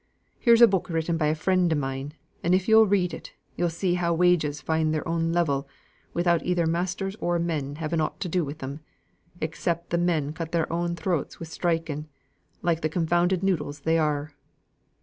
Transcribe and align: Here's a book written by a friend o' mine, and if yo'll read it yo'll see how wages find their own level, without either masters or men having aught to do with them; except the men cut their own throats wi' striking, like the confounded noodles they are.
Here's 0.39 0.63
a 0.63 0.67
book 0.67 0.89
written 0.89 1.15
by 1.15 1.27
a 1.27 1.35
friend 1.35 1.71
o' 1.71 1.75
mine, 1.75 2.15
and 2.41 2.55
if 2.55 2.67
yo'll 2.67 2.87
read 2.87 3.13
it 3.13 3.33
yo'll 3.55 3.69
see 3.69 3.93
how 3.93 4.15
wages 4.15 4.59
find 4.59 4.91
their 4.91 5.07
own 5.07 5.31
level, 5.31 5.67
without 6.11 6.43
either 6.43 6.65
masters 6.65 7.15
or 7.19 7.37
men 7.37 7.75
having 7.75 8.01
aught 8.01 8.19
to 8.21 8.27
do 8.27 8.43
with 8.43 8.57
them; 8.57 8.79
except 9.41 9.91
the 9.91 9.99
men 9.99 10.33
cut 10.33 10.53
their 10.53 10.73
own 10.73 10.95
throats 10.95 11.39
wi' 11.39 11.45
striking, 11.45 12.07
like 12.63 12.81
the 12.81 12.89
confounded 12.89 13.43
noodles 13.43 13.81
they 13.81 13.99
are. 13.99 14.31